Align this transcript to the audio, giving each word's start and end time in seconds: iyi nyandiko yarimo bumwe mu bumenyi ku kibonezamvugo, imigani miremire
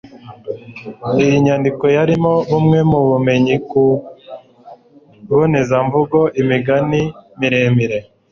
iyi 1.23 1.35
nyandiko 1.45 1.83
yarimo 1.95 2.33
bumwe 2.49 2.79
mu 2.91 2.99
bumenyi 3.09 3.55
ku 3.69 3.83
kibonezamvugo, 5.23 6.19
imigani 6.41 7.01
miremire 7.39 7.97